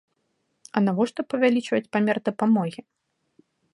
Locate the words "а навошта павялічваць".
0.79-1.83